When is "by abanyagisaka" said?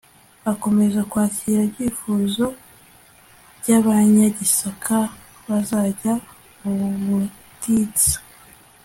3.59-4.97